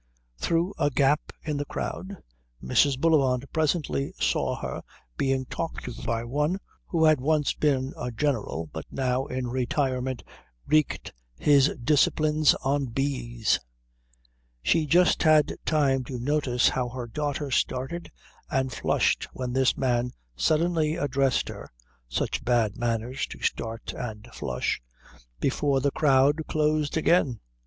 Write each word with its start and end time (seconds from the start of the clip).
Through 0.39 0.73
a 0.79 0.89
gap 0.89 1.31
in 1.43 1.57
the 1.57 1.65
crowd 1.65 2.17
Mrs. 2.59 2.99
Bullivant 2.99 3.45
presently 3.53 4.13
saw 4.19 4.55
her 4.55 4.81
being 5.15 5.45
talked 5.45 5.83
to 5.83 5.93
by 6.03 6.23
one 6.23 6.57
who 6.87 7.05
had 7.05 7.21
once 7.21 7.53
been 7.53 7.93
a 7.95 8.09
general 8.09 8.67
but 8.73 8.85
now 8.89 9.27
in 9.27 9.45
retirement 9.45 10.23
wreaked 10.65 11.13
his 11.37 11.71
disciplines 11.83 12.55
on 12.65 12.87
bees. 12.87 13.59
She 14.63 14.87
just 14.87 15.21
had 15.21 15.53
time 15.67 16.03
to 16.05 16.17
notice 16.17 16.69
how 16.69 16.89
her 16.89 17.05
daughter 17.05 17.51
started 17.51 18.11
and 18.49 18.71
flushed 18.73 19.27
when 19.33 19.53
this 19.53 19.77
man 19.77 20.13
suddenly 20.35 20.95
addressed 20.95 21.47
her 21.49 21.71
such 22.09 22.43
bad 22.43 22.75
manners 22.75 23.27
to 23.27 23.39
start 23.39 23.93
and 23.95 24.27
flush 24.33 24.81
before 25.39 25.79
the 25.79 25.91
crowd 25.91 26.47
closed 26.47 26.97
again. 26.97 27.39